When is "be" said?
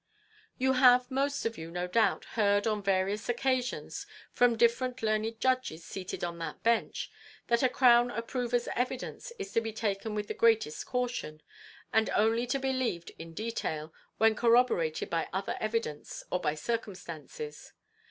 9.61-9.71, 12.57-12.71